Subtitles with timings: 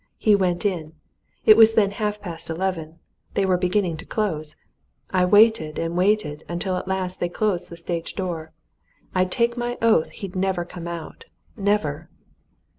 [0.17, 0.93] He went in.
[1.45, 2.97] It was then half past eleven;
[3.35, 4.55] they were beginning to close.
[5.11, 8.51] I waited and waited until at last they closed the stage door.
[9.13, 11.25] I'll take my oath he'd never come out!
[11.55, 12.09] never!"